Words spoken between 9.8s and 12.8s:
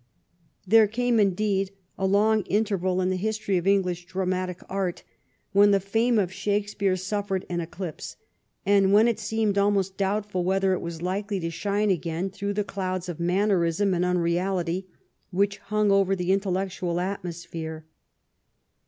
doubtful whether it was likely to shine again through the